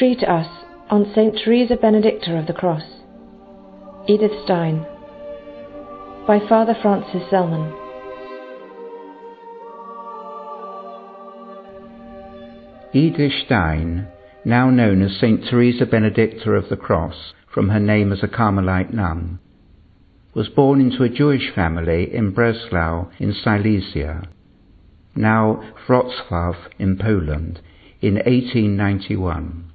3 0.00 0.16
to 0.16 0.32
us 0.32 0.46
on 0.88 1.12
St. 1.14 1.38
Teresa 1.44 1.76
Benedicta 1.76 2.34
of 2.34 2.46
the 2.46 2.54
Cross. 2.54 2.84
Edith 4.08 4.32
Stein. 4.44 4.86
By 6.26 6.40
Father 6.48 6.74
Francis 6.80 7.28
Selman. 7.28 7.70
Edith 12.94 13.32
Stein, 13.44 14.08
now 14.42 14.70
known 14.70 15.02
as 15.02 15.20
St. 15.20 15.44
Teresa 15.50 15.84
Benedicta 15.84 16.50
of 16.52 16.70
the 16.70 16.78
Cross 16.78 17.34
from 17.52 17.68
her 17.68 17.78
name 17.78 18.10
as 18.10 18.22
a 18.22 18.26
Carmelite 18.26 18.94
nun, 18.94 19.38
was 20.32 20.48
born 20.48 20.80
into 20.80 21.02
a 21.02 21.10
Jewish 21.10 21.54
family 21.54 22.08
in 22.10 22.30
Breslau 22.30 23.10
in 23.18 23.34
Silesia, 23.34 24.22
now 25.14 25.62
Wrocław 25.86 26.56
in 26.78 26.96
Poland, 26.96 27.60
in 28.00 28.14
1891. 28.14 29.70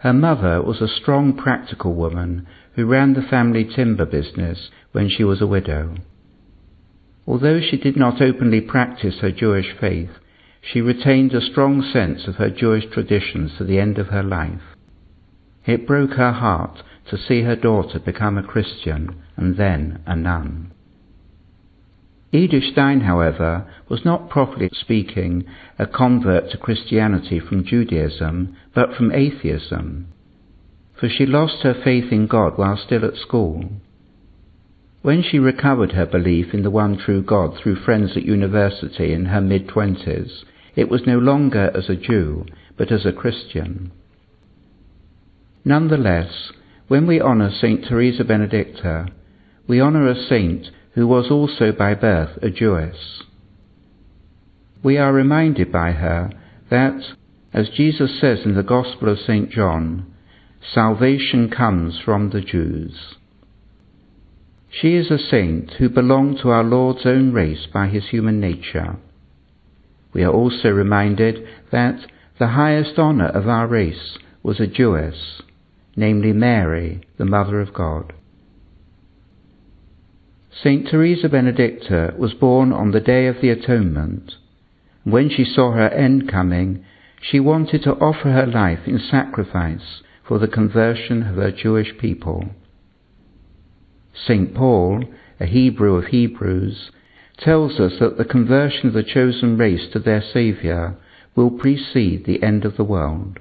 Her 0.00 0.14
mother 0.14 0.62
was 0.62 0.80
a 0.80 0.88
strong 0.88 1.34
practical 1.34 1.94
woman 1.94 2.46
who 2.74 2.86
ran 2.86 3.12
the 3.12 3.22
family 3.22 3.64
timber 3.64 4.06
business 4.06 4.70
when 4.92 5.10
she 5.10 5.24
was 5.24 5.42
a 5.42 5.46
widow. 5.46 5.94
Although 7.26 7.60
she 7.60 7.76
did 7.76 7.96
not 7.96 8.22
openly 8.22 8.62
practice 8.62 9.18
her 9.20 9.30
Jewish 9.30 9.72
faith, 9.78 10.10
she 10.62 10.80
retained 10.80 11.34
a 11.34 11.40
strong 11.42 11.82
sense 11.82 12.26
of 12.26 12.36
her 12.36 12.48
Jewish 12.48 12.86
traditions 12.86 13.56
to 13.58 13.64
the 13.64 13.78
end 13.78 13.98
of 13.98 14.08
her 14.08 14.22
life. 14.22 14.74
It 15.66 15.86
broke 15.86 16.12
her 16.12 16.32
heart 16.32 16.82
to 17.10 17.18
see 17.18 17.42
her 17.42 17.56
daughter 17.56 17.98
become 17.98 18.38
a 18.38 18.42
Christian 18.42 19.16
and 19.36 19.58
then 19.58 20.00
a 20.06 20.16
nun. 20.16 20.72
Edith 22.32 22.64
Stein, 22.72 23.00
however, 23.00 23.66
was 23.88 24.04
not 24.04 24.30
properly 24.30 24.70
speaking 24.72 25.44
a 25.78 25.86
convert 25.86 26.50
to 26.50 26.58
Christianity 26.58 27.40
from 27.40 27.64
Judaism, 27.64 28.56
but 28.72 28.94
from 28.94 29.12
atheism, 29.12 30.06
for 30.98 31.08
she 31.08 31.26
lost 31.26 31.62
her 31.62 31.74
faith 31.74 32.12
in 32.12 32.28
God 32.28 32.56
while 32.56 32.76
still 32.76 33.04
at 33.04 33.16
school. 33.16 33.64
When 35.02 35.22
she 35.22 35.38
recovered 35.38 35.92
her 35.92 36.06
belief 36.06 36.54
in 36.54 36.62
the 36.62 36.70
one 36.70 36.98
true 36.98 37.22
God 37.22 37.56
through 37.56 37.82
friends 37.84 38.16
at 38.16 38.22
university 38.22 39.12
in 39.12 39.26
her 39.26 39.40
mid 39.40 39.66
twenties, 39.66 40.44
it 40.76 40.88
was 40.88 41.06
no 41.06 41.18
longer 41.18 41.72
as 41.74 41.88
a 41.88 41.96
Jew, 41.96 42.46
but 42.76 42.92
as 42.92 43.04
a 43.04 43.12
Christian. 43.12 43.90
Nonetheless, 45.64 46.52
when 46.86 47.06
we 47.06 47.20
honour 47.20 47.50
St. 47.50 47.84
Teresa 47.84 48.24
Benedicta, 48.24 49.08
we 49.66 49.80
honour 49.80 50.08
a 50.08 50.28
saint 50.28 50.70
who 50.92 51.06
was 51.06 51.30
also 51.30 51.72
by 51.72 51.94
birth 51.94 52.38
a 52.42 52.50
Jewess. 52.50 53.22
We 54.82 54.96
are 54.96 55.12
reminded 55.12 55.70
by 55.70 55.92
her 55.92 56.30
that, 56.70 57.00
as 57.52 57.68
Jesus 57.68 58.20
says 58.20 58.40
in 58.44 58.54
the 58.54 58.62
Gospel 58.62 59.08
of 59.10 59.18
St. 59.18 59.50
John, 59.50 60.12
salvation 60.74 61.50
comes 61.50 61.98
from 62.04 62.30
the 62.30 62.40
Jews. 62.40 63.16
She 64.70 64.94
is 64.94 65.10
a 65.10 65.18
saint 65.18 65.72
who 65.74 65.88
belonged 65.88 66.38
to 66.42 66.50
our 66.50 66.62
Lord's 66.62 67.04
own 67.04 67.32
race 67.32 67.66
by 67.72 67.88
his 67.88 68.08
human 68.08 68.40
nature. 68.40 68.96
We 70.12 70.22
are 70.22 70.32
also 70.32 70.68
reminded 70.68 71.46
that 71.72 72.06
the 72.38 72.48
highest 72.48 72.98
honour 72.98 73.28
of 73.28 73.48
our 73.48 73.66
race 73.66 74.16
was 74.42 74.60
a 74.60 74.66
Jewess, 74.66 75.42
namely 75.96 76.32
Mary, 76.32 77.02
the 77.18 77.24
Mother 77.24 77.60
of 77.60 77.74
God. 77.74 78.12
Saint 80.52 80.88
Teresa 80.88 81.28
Benedicta 81.28 82.12
was 82.18 82.34
born 82.34 82.72
on 82.72 82.90
the 82.90 83.00
Day 83.00 83.26
of 83.28 83.40
the 83.40 83.50
Atonement. 83.50 84.34
When 85.04 85.30
she 85.30 85.44
saw 85.44 85.72
her 85.72 85.88
end 85.88 86.28
coming, 86.28 86.84
she 87.20 87.38
wanted 87.38 87.82
to 87.84 87.94
offer 87.94 88.30
her 88.30 88.46
life 88.46 88.86
in 88.86 88.98
sacrifice 88.98 90.02
for 90.26 90.38
the 90.38 90.48
conversion 90.48 91.22
of 91.22 91.36
her 91.36 91.52
Jewish 91.52 91.96
people. 91.98 92.50
St. 94.12 94.52
Paul, 94.54 95.04
a 95.38 95.46
Hebrew 95.46 95.94
of 95.94 96.06
Hebrews, 96.06 96.90
tells 97.38 97.78
us 97.78 97.94
that 98.00 98.18
the 98.18 98.24
conversion 98.24 98.88
of 98.88 98.92
the 98.92 99.04
chosen 99.04 99.56
race 99.56 99.88
to 99.92 99.98
their 99.98 100.20
Saviour 100.20 100.96
will 101.36 101.50
precede 101.50 102.26
the 102.26 102.42
end 102.42 102.64
of 102.64 102.76
the 102.76 102.84
world. 102.84 103.38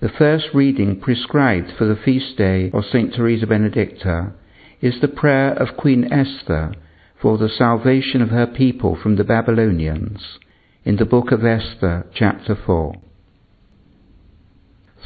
The 0.00 0.10
first 0.10 0.48
reading 0.54 1.00
prescribed 1.00 1.72
for 1.76 1.86
the 1.86 1.96
feast 1.96 2.36
day 2.36 2.70
of 2.72 2.84
St. 2.84 3.12
Teresa 3.14 3.46
Benedicta 3.46 4.34
is 4.80 5.00
the 5.00 5.08
prayer 5.08 5.52
of 5.52 5.76
Queen 5.76 6.12
Esther 6.12 6.72
for 7.20 7.36
the 7.36 7.48
salvation 7.48 8.22
of 8.22 8.30
her 8.30 8.46
people 8.46 8.96
from 9.00 9.16
the 9.16 9.24
Babylonians 9.24 10.38
in 10.84 10.96
the 10.96 11.04
book 11.04 11.32
of 11.32 11.44
Esther, 11.44 12.06
chapter 12.14 12.56
4. 12.66 12.94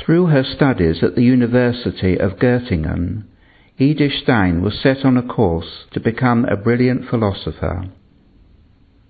Through 0.05 0.27
her 0.27 0.45
studies 0.45 1.03
at 1.03 1.15
the 1.15 1.23
University 1.23 2.19
of 2.19 2.39
Göttingen, 2.39 3.25
Edith 3.79 4.13
Stein 4.23 4.63
was 4.63 4.79
set 4.83 5.05
on 5.05 5.17
a 5.17 5.23
course 5.23 5.87
to 5.93 6.01
become 6.01 6.45
a 6.45 6.57
brilliant 6.57 7.09
philosopher. 7.09 7.89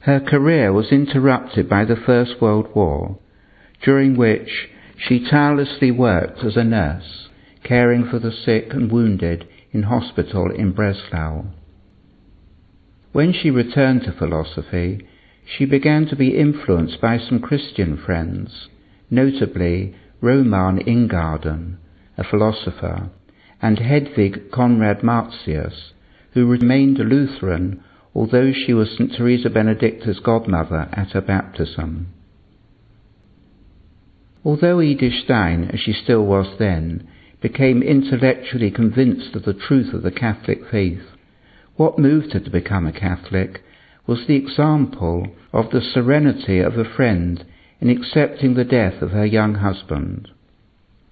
Her 0.00 0.20
career 0.20 0.72
was 0.72 0.92
interrupted 0.92 1.68
by 1.68 1.84
the 1.84 1.96
First 1.96 2.40
World 2.40 2.68
War, 2.74 3.18
during 3.84 4.16
which 4.16 4.68
she 4.96 5.28
tirelessly 5.28 5.90
worked 5.90 6.44
as 6.44 6.56
a 6.56 6.64
nurse, 6.64 7.28
caring 7.64 8.08
for 8.08 8.18
the 8.18 8.32
sick 8.32 8.68
and 8.70 8.90
wounded 8.90 9.46
in 9.72 9.84
hospital 9.84 10.50
in 10.50 10.72
Breslau. 10.72 11.44
When 13.12 13.32
she 13.32 13.50
returned 13.50 14.02
to 14.02 14.12
philosophy, 14.12 15.06
she 15.44 15.64
began 15.64 16.06
to 16.06 16.16
be 16.16 16.38
influenced 16.38 17.00
by 17.00 17.18
some 17.18 17.40
Christian 17.40 17.96
friends, 17.96 18.68
notably 19.10 19.94
Roman 20.20 20.78
Ingarden, 20.86 21.76
a 22.16 22.24
philosopher, 22.24 23.10
and 23.60 23.78
Hedwig 23.78 24.50
Conrad 24.50 25.02
Martius, 25.02 25.92
who 26.32 26.46
remained 26.46 26.98
a 26.98 27.04
Lutheran 27.04 27.82
although 28.14 28.52
she 28.52 28.74
was 28.74 28.90
St. 28.90 29.12
Teresa 29.16 29.48
Benedicta's 29.48 30.20
godmother 30.20 30.88
at 30.92 31.12
her 31.12 31.20
baptism. 31.20 32.08
Although 34.44 34.80
Edith 34.80 35.14
Stein, 35.24 35.70
as 35.72 35.80
she 35.80 35.92
still 35.92 36.24
was 36.24 36.46
then, 36.58 37.08
became 37.42 37.82
intellectually 37.82 38.70
convinced 38.70 39.34
of 39.34 39.44
the 39.44 39.52
truth 39.52 39.92
of 39.92 40.02
the 40.02 40.10
Catholic 40.12 40.60
faith, 40.70 41.02
what 41.76 41.98
moved 41.98 42.32
her 42.32 42.40
to 42.40 42.50
become 42.50 42.86
a 42.86 42.92
Catholic 42.92 43.62
was 44.06 44.26
the 44.26 44.36
example 44.36 45.26
of 45.52 45.70
the 45.70 45.80
serenity 45.80 46.60
of 46.60 46.78
a 46.78 46.84
friend 46.84 47.44
in 47.80 47.88
accepting 47.88 48.54
the 48.54 48.64
death 48.64 49.02
of 49.02 49.10
her 49.10 49.26
young 49.26 49.56
husband. 49.56 50.28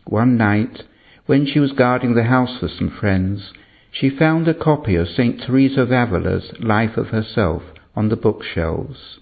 One 0.04 0.36
night, 0.36 0.84
when 1.26 1.46
she 1.46 1.58
was 1.58 1.72
guarding 1.72 2.14
the 2.14 2.24
house 2.24 2.58
for 2.58 2.68
some 2.68 2.96
friends, 3.00 3.52
she 3.92 4.10
found 4.10 4.46
a 4.46 4.54
copy 4.54 4.94
of 4.94 5.08
St. 5.08 5.40
Teresa 5.40 5.82
of 5.82 5.92
Avila's 5.92 6.52
Life 6.60 6.96
of 6.96 7.08
Herself 7.08 7.62
on 7.96 8.08
the 8.08 8.16
bookshelves. 8.16 9.18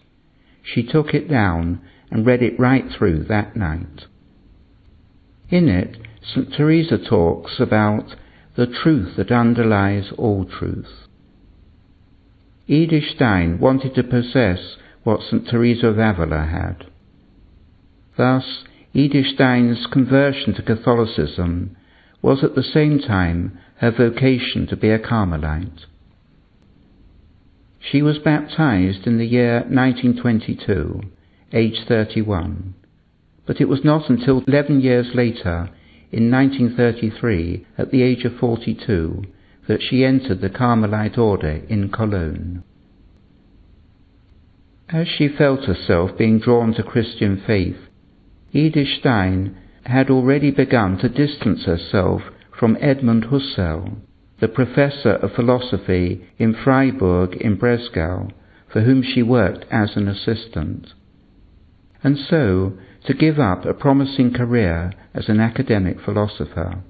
She 0.63 0.83
took 0.83 1.15
it 1.15 1.29
down 1.29 1.81
and 2.11 2.27
read 2.27 2.43
it 2.43 2.59
right 2.59 2.85
through 2.91 3.25
that 3.25 3.57
night. 3.57 4.05
In 5.51 5.69
it, 5.69 5.97
St. 6.23 6.53
Teresa 6.53 6.99
talks 6.99 7.61
about 7.61 8.15
the 8.57 8.67
truth 8.67 9.17
that 9.17 9.31
underlies 9.31 10.11
all 10.17 10.45
truth. 10.45 11.07
Edith 12.67 13.05
Stein 13.15 13.59
wanted 13.61 13.95
to 13.95 14.03
possess 14.03 14.77
what 15.05 15.23
St. 15.23 15.49
Teresa 15.49 15.87
of 15.87 15.99
Avila 15.99 16.45
had. 16.45 16.85
Thus, 18.17 18.65
Edith 18.93 19.27
Stein's 19.35 19.87
conversion 19.87 20.55
to 20.55 20.63
Catholicism 20.63 21.77
was 22.21 22.43
at 22.43 22.55
the 22.55 22.63
same 22.63 22.99
time 22.99 23.59
her 23.77 23.91
vocation 23.91 24.67
to 24.67 24.77
be 24.77 24.91
a 24.91 24.99
Carmelite. 24.99 25.87
She 27.79 28.03
was 28.03 28.19
baptized 28.19 29.07
in 29.07 29.19
the 29.19 29.27
year 29.27 29.61
1922, 29.61 31.01
aged 31.53 31.87
31, 31.87 32.75
but 33.47 33.61
it 33.61 33.69
was 33.69 33.85
not 33.85 34.11
until 34.11 34.43
11 34.47 34.81
years 34.81 35.07
later 35.15 35.71
in 36.11 36.31
1933, 36.31 37.67
at 37.77 37.91
the 37.91 38.03
age 38.03 38.25
of 38.25 38.37
42, 38.37 39.25
that 39.67 39.83
she 39.83 40.05
entered 40.05 40.41
the 40.41 40.49
Carmelite 40.49 41.19
order 41.19 41.61
in 41.69 41.91
Cologne. 41.91 42.63
As 44.89 45.07
she 45.07 45.29
felt 45.29 45.65
herself 45.65 46.17
being 46.17 46.39
drawn 46.39 46.73
to 46.75 46.83
Christian 46.83 47.43
faith, 47.47 47.77
Edith 48.53 48.89
Stein 49.01 49.57
had 49.85 50.09
already 50.09 50.51
begun 50.51 50.97
to 50.99 51.09
distance 51.09 51.65
herself 51.65 52.23
from 52.59 52.79
Edmund 52.81 53.25
Husserl, 53.25 53.97
the 54.41 54.49
professor 54.49 55.13
of 55.13 55.33
philosophy 55.33 56.27
in 56.39 56.55
Freiburg 56.55 57.35
in 57.37 57.57
Breisgau, 57.57 58.31
for 58.73 58.81
whom 58.81 59.03
she 59.03 59.23
worked 59.23 59.67
as 59.71 59.97
an 59.97 60.09
assistant. 60.09 60.93
And 62.03 62.17
so 62.17 62.75
to 63.07 63.15
give 63.15 63.39
up 63.39 63.65
a 63.65 63.75
promising 63.75 64.33
career 64.33 64.93
as 65.15 65.29
an 65.29 65.41
academic 65.41 66.01
philosopher. 66.01 66.83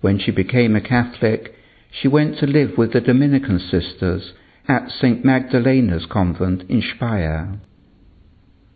When 0.00 0.18
she 0.18 0.30
became 0.30 0.76
a 0.76 0.80
Catholic, 0.80 1.54
she 1.90 2.08
went 2.08 2.38
to 2.38 2.46
live 2.46 2.76
with 2.76 2.92
the 2.92 3.00
Dominican 3.00 3.58
sisters 3.58 4.32
at 4.68 4.90
St. 4.90 5.24
Magdalena's 5.24 6.06
convent 6.06 6.62
in 6.68 6.82
Speyer. 6.82 7.58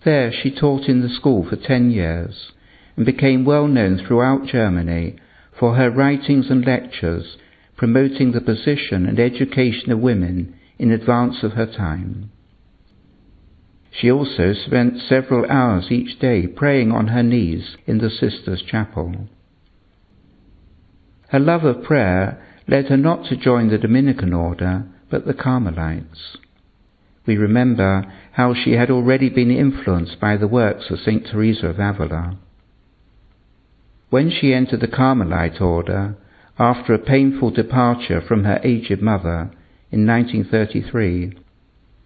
There 0.04 0.32
she 0.32 0.50
taught 0.50 0.88
in 0.88 1.02
the 1.02 1.08
school 1.08 1.46
for 1.48 1.56
ten 1.56 1.90
years 1.90 2.52
and 2.96 3.04
became 3.04 3.44
well 3.44 3.66
known 3.66 3.98
throughout 3.98 4.46
Germany 4.46 5.16
for 5.58 5.74
her 5.74 5.90
writings 5.90 6.48
and 6.48 6.64
lectures 6.64 7.36
promoting 7.76 8.32
the 8.32 8.40
position 8.40 9.06
and 9.06 9.18
education 9.18 9.90
of 9.90 9.98
women 9.98 10.54
in 10.78 10.90
advance 10.90 11.42
of 11.42 11.52
her 11.52 11.66
time. 11.66 12.30
She 13.90 14.10
also 14.10 14.52
spent 14.52 15.00
several 15.00 15.44
hours 15.50 15.90
each 15.90 16.18
day 16.18 16.46
praying 16.46 16.92
on 16.92 17.08
her 17.08 17.22
knees 17.22 17.76
in 17.86 17.98
the 17.98 18.10
sisters' 18.10 18.62
chapel. 18.62 19.28
Her 21.28 21.40
love 21.40 21.64
of 21.64 21.82
prayer 21.82 22.40
led 22.68 22.86
her 22.88 22.96
not 22.96 23.26
to 23.26 23.36
join 23.36 23.68
the 23.68 23.78
Dominican 23.78 24.32
order, 24.32 24.84
but 25.10 25.26
the 25.26 25.34
Carmelites. 25.34 26.38
We 27.26 27.36
remember 27.36 28.04
how 28.32 28.54
she 28.54 28.72
had 28.72 28.90
already 28.90 29.28
been 29.28 29.50
influenced 29.50 30.18
by 30.20 30.36
the 30.36 30.48
works 30.48 30.90
of 30.90 31.00
St. 31.00 31.26
Teresa 31.26 31.68
of 31.68 31.78
Avila. 31.78 32.36
When 34.08 34.30
she 34.30 34.54
entered 34.54 34.80
the 34.80 34.88
Carmelite 34.88 35.60
order, 35.60 36.16
after 36.58 36.94
a 36.94 36.98
painful 36.98 37.50
departure 37.50 38.20
from 38.20 38.44
her 38.44 38.60
aged 38.64 39.00
mother 39.00 39.50
in 39.90 40.06
1933, 40.06 41.34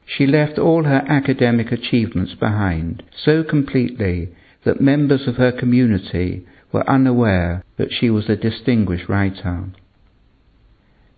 she 0.07 0.27
left 0.27 0.59
all 0.59 0.85
her 0.85 1.05
academic 1.09 1.73
achievements 1.73 2.35
behind 2.35 3.03
so 3.25 3.43
completely 3.43 4.29
that 4.65 4.81
members 4.81 5.27
of 5.27 5.37
her 5.37 5.53
community 5.53 6.47
were 6.73 6.89
unaware 6.89 7.65
that 7.77 7.93
she 7.93 8.11
was 8.11 8.29
a 8.29 8.37
distinguished 8.37 9.09
writer. 9.09 9.67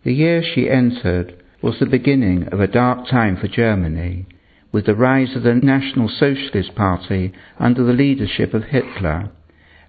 The 0.04 0.12
year 0.12 0.42
she 0.42 0.70
entered 0.70 1.42
was 1.62 1.78
the 1.80 1.86
beginning 1.86 2.48
of 2.52 2.60
a 2.60 2.66
dark 2.66 3.08
time 3.08 3.36
for 3.36 3.48
Germany, 3.48 4.26
with 4.70 4.86
the 4.86 4.94
rise 4.94 5.34
of 5.34 5.42
the 5.42 5.54
National 5.54 6.08
Socialist 6.08 6.74
Party 6.74 7.32
under 7.58 7.82
the 7.82 7.92
leadership 7.92 8.52
of 8.54 8.64
Hitler 8.64 9.30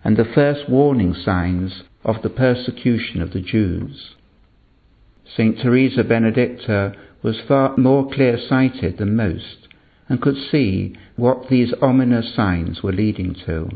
and 0.04 0.16
the 0.16 0.32
first 0.34 0.70
warning 0.70 1.14
signs 1.14 1.84
of 2.04 2.22
the 2.24 2.30
persecution 2.30 3.22
of 3.22 3.34
the 3.34 3.42
Jews. 3.42 4.16
St. 5.36 5.60
Teresa 5.60 6.04
Benedicta 6.04 6.94
was 7.24 7.40
far 7.48 7.76
more 7.78 8.10
clear 8.12 8.38
sighted 8.38 8.98
than 8.98 9.16
most 9.16 9.68
and 10.10 10.22
could 10.22 10.38
see 10.52 10.96
what 11.16 11.50
these 11.50 11.74
ominous 11.82 12.34
signs 12.36 12.82
were 12.82 12.92
leading 12.92 13.36
to. 13.46 13.70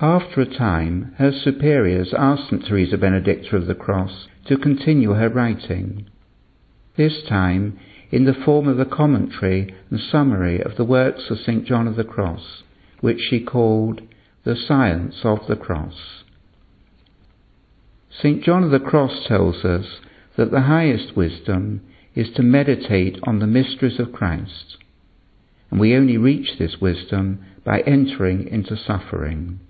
After 0.00 0.40
a 0.40 0.46
time, 0.46 1.14
her 1.18 1.30
superiors 1.32 2.12
asked 2.16 2.48
St. 2.48 2.66
Teresa 2.66 2.96
Benedicta 2.98 3.54
of 3.56 3.66
the 3.66 3.74
Cross 3.74 4.26
to 4.46 4.56
continue 4.56 5.12
her 5.12 5.28
writing. 5.28 6.06
This 6.96 7.22
time, 7.28 7.78
in 8.10 8.24
the 8.24 8.34
form 8.34 8.66
of 8.66 8.80
a 8.80 8.84
commentary 8.84 9.74
and 9.90 10.00
summary 10.00 10.60
of 10.60 10.76
the 10.76 10.84
works 10.84 11.30
of 11.30 11.38
St. 11.38 11.64
John 11.64 11.86
of 11.86 11.96
the 11.96 12.04
Cross, 12.04 12.62
which 13.00 13.20
she 13.30 13.40
called 13.40 14.02
The 14.44 14.56
Science 14.56 15.20
of 15.24 15.46
the 15.48 15.56
Cross. 15.56 16.24
St. 18.10 18.42
John 18.42 18.64
of 18.64 18.70
the 18.70 18.80
Cross 18.80 19.26
tells 19.26 19.64
us 19.64 19.86
that 20.36 20.50
the 20.50 20.62
highest 20.62 21.16
wisdom 21.16 21.80
is 22.14 22.28
to 22.34 22.42
meditate 22.42 23.18
on 23.24 23.38
the 23.38 23.46
mysteries 23.46 23.98
of 23.98 24.12
Christ, 24.12 24.76
and 25.70 25.80
we 25.80 25.94
only 25.94 26.16
reach 26.16 26.58
this 26.58 26.76
wisdom 26.80 27.44
by 27.64 27.80
entering 27.80 28.48
into 28.48 28.76
suffering. 28.76 29.60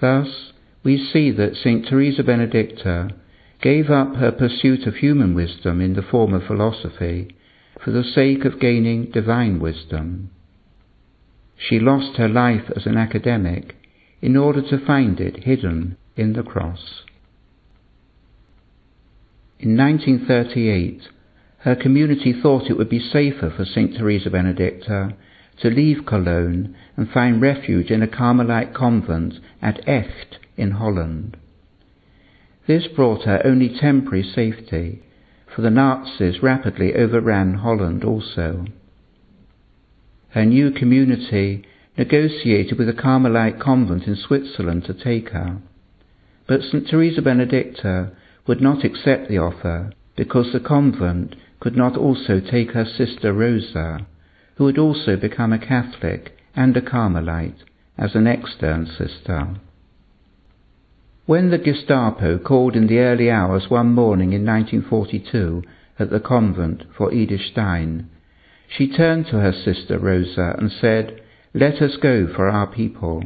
Thus, 0.00 0.52
we 0.82 0.98
see 0.98 1.30
that 1.30 1.56
St. 1.56 1.86
Teresa 1.86 2.22
Benedicta 2.22 3.10
gave 3.60 3.88
up 3.88 4.16
her 4.16 4.32
pursuit 4.32 4.86
of 4.86 4.96
human 4.96 5.34
wisdom 5.34 5.80
in 5.80 5.94
the 5.94 6.02
form 6.02 6.34
of 6.34 6.44
philosophy 6.44 7.34
for 7.82 7.92
the 7.92 8.04
sake 8.04 8.44
of 8.44 8.60
gaining 8.60 9.10
divine 9.10 9.60
wisdom. 9.60 10.30
She 11.56 11.78
lost 11.78 12.16
her 12.16 12.28
life 12.28 12.70
as 12.74 12.86
an 12.86 12.96
academic 12.96 13.76
in 14.20 14.36
order 14.36 14.62
to 14.62 14.84
find 14.84 15.20
it 15.20 15.44
hidden 15.44 15.96
in 16.16 16.32
the 16.32 16.42
cross. 16.42 17.02
In 19.62 19.76
1938, 19.76 21.02
her 21.58 21.76
community 21.76 22.32
thought 22.32 22.68
it 22.68 22.76
would 22.76 22.88
be 22.88 22.98
safer 22.98 23.48
for 23.48 23.64
St. 23.64 23.96
Teresa 23.96 24.28
Benedicta 24.28 25.14
to 25.60 25.70
leave 25.70 26.04
Cologne 26.04 26.74
and 26.96 27.08
find 27.08 27.40
refuge 27.40 27.88
in 27.88 28.02
a 28.02 28.08
Carmelite 28.08 28.74
convent 28.74 29.34
at 29.62 29.80
Echt 29.86 30.38
in 30.56 30.72
Holland. 30.72 31.36
This 32.66 32.88
brought 32.88 33.22
her 33.22 33.40
only 33.44 33.68
temporary 33.68 34.24
safety, 34.24 35.02
for 35.54 35.62
the 35.62 35.70
Nazis 35.70 36.42
rapidly 36.42 36.96
overran 36.96 37.54
Holland 37.54 38.02
also. 38.02 38.64
Her 40.30 40.44
new 40.44 40.72
community 40.72 41.64
negotiated 41.96 42.80
with 42.80 42.88
a 42.88 43.00
Carmelite 43.00 43.60
convent 43.60 44.08
in 44.08 44.16
Switzerland 44.16 44.86
to 44.86 44.94
take 44.94 45.28
her, 45.28 45.58
but 46.48 46.62
St. 46.62 46.88
Teresa 46.88 47.22
Benedicta 47.22 48.10
would 48.46 48.60
not 48.60 48.84
accept 48.84 49.28
the 49.28 49.38
offer 49.38 49.92
because 50.16 50.52
the 50.52 50.60
convent 50.60 51.34
could 51.60 51.76
not 51.76 51.96
also 51.96 52.40
take 52.40 52.72
her 52.72 52.84
sister 52.84 53.32
Rosa, 53.32 54.06
who 54.56 54.66
had 54.66 54.78
also 54.78 55.16
become 55.16 55.52
a 55.52 55.58
Catholic 55.58 56.36
and 56.54 56.76
a 56.76 56.82
Carmelite, 56.82 57.62
as 57.96 58.14
an 58.14 58.26
extern 58.26 58.86
sister. 58.86 59.56
When 61.24 61.50
the 61.50 61.58
Gestapo 61.58 62.38
called 62.38 62.74
in 62.74 62.88
the 62.88 62.98
early 62.98 63.30
hours 63.30 63.70
one 63.70 63.94
morning 63.94 64.32
in 64.32 64.44
1942 64.44 65.62
at 65.98 66.10
the 66.10 66.20
convent 66.20 66.82
for 66.96 67.12
Edith 67.12 67.42
Stein, 67.52 68.10
she 68.68 68.92
turned 68.92 69.26
to 69.26 69.38
her 69.38 69.52
sister 69.52 69.98
Rosa 69.98 70.56
and 70.58 70.70
said, 70.72 71.20
Let 71.54 71.80
us 71.80 71.96
go 71.96 72.26
for 72.26 72.48
our 72.48 72.66
people. 72.66 73.22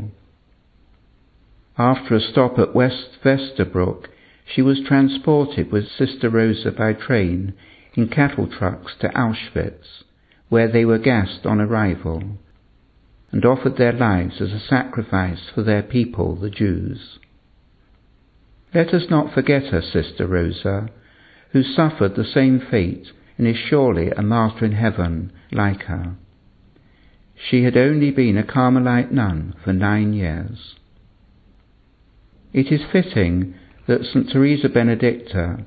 After 1.78 2.14
a 2.14 2.20
stop 2.20 2.58
at 2.58 2.74
West 2.74 3.18
Westerbrook, 3.24 4.08
she 4.46 4.62
was 4.62 4.80
transported 4.86 5.72
with 5.72 5.88
Sister 5.88 6.30
Rosa 6.30 6.70
by 6.70 6.92
train 6.92 7.52
in 7.94 8.08
cattle 8.08 8.46
trucks 8.46 8.94
to 9.00 9.08
Auschwitz, 9.08 10.04
where 10.48 10.68
they 10.68 10.84
were 10.84 10.98
gassed 10.98 11.44
on 11.44 11.60
arrival, 11.60 12.22
and 13.32 13.44
offered 13.44 13.76
their 13.76 13.92
lives 13.92 14.40
as 14.40 14.52
a 14.52 14.60
sacrifice 14.60 15.50
for 15.52 15.62
their 15.62 15.82
people, 15.82 16.36
the 16.36 16.50
Jews. 16.50 17.18
Let 18.72 18.94
us 18.94 19.10
not 19.10 19.34
forget 19.34 19.64
her 19.66 19.82
sister 19.82 20.26
Rosa, 20.26 20.90
who 21.50 21.62
suffered 21.62 22.14
the 22.14 22.24
same 22.24 22.60
fate 22.60 23.08
and 23.38 23.46
is 23.46 23.56
surely 23.56 24.10
a 24.10 24.22
martyr 24.22 24.64
in 24.64 24.72
heaven 24.72 25.32
like 25.50 25.82
her. 25.82 26.16
She 27.50 27.64
had 27.64 27.76
only 27.76 28.10
been 28.10 28.38
a 28.38 28.42
Carmelite 28.42 29.12
nun 29.12 29.54
for 29.64 29.72
nine 29.72 30.12
years. 30.12 30.74
It 32.52 32.72
is 32.72 32.80
fitting 32.90 33.54
that 33.86 34.04
St. 34.04 34.30
Teresa 34.30 34.68
Benedicta, 34.68 35.64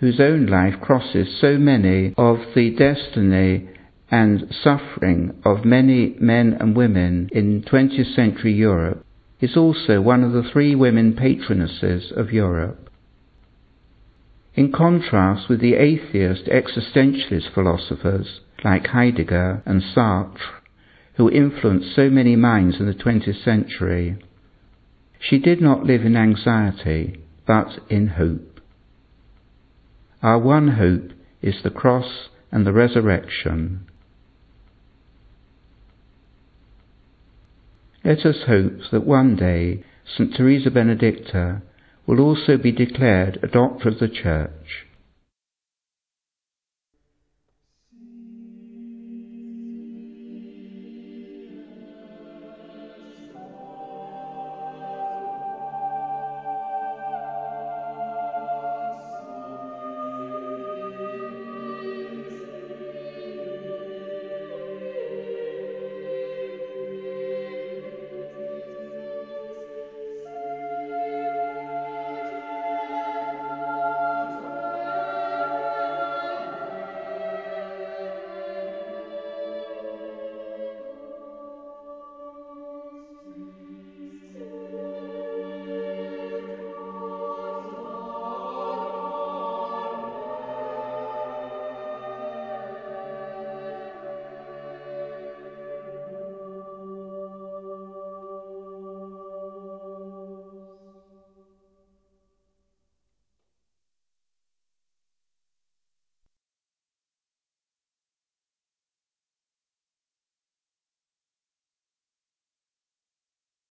whose 0.00 0.20
own 0.20 0.46
life 0.46 0.74
crosses 0.80 1.38
so 1.40 1.56
many 1.56 2.14
of 2.18 2.38
the 2.54 2.70
destiny 2.70 3.68
and 4.10 4.54
suffering 4.62 5.34
of 5.44 5.64
many 5.64 6.14
men 6.20 6.56
and 6.60 6.76
women 6.76 7.28
in 7.32 7.62
20th 7.62 8.14
century 8.14 8.52
Europe, 8.52 9.04
is 9.40 9.56
also 9.56 10.00
one 10.00 10.22
of 10.22 10.32
the 10.32 10.48
three 10.52 10.74
women 10.74 11.14
patronesses 11.14 12.10
of 12.16 12.32
Europe. 12.32 12.90
In 14.54 14.72
contrast 14.72 15.48
with 15.48 15.60
the 15.60 15.74
atheist 15.74 16.46
existentialist 16.46 17.52
philosophers 17.52 18.40
like 18.64 18.86
Heidegger 18.86 19.62
and 19.66 19.82
Sartre, 19.82 20.40
who 21.16 21.30
influenced 21.30 21.94
so 21.94 22.08
many 22.08 22.36
minds 22.36 22.76
in 22.80 22.86
the 22.86 22.94
20th 22.94 23.44
century, 23.44 24.16
she 25.18 25.38
did 25.38 25.60
not 25.60 25.84
live 25.84 26.02
in 26.02 26.16
anxiety, 26.16 27.20
but 27.46 27.78
in 27.88 28.08
hope. 28.08 28.60
Our 30.22 30.38
one 30.38 30.68
hope 30.68 31.12
is 31.42 31.62
the 31.62 31.70
cross 31.70 32.28
and 32.50 32.66
the 32.66 32.72
resurrection. 32.72 33.86
Let 38.04 38.24
us 38.24 38.44
hope 38.46 38.78
that 38.92 39.06
one 39.06 39.36
day 39.36 39.82
St. 40.16 40.34
Teresa 40.34 40.70
Benedicta 40.70 41.62
will 42.06 42.20
also 42.20 42.56
be 42.56 42.72
declared 42.72 43.38
a 43.42 43.48
doctor 43.48 43.88
of 43.88 43.98
the 43.98 44.08
Church 44.08 44.85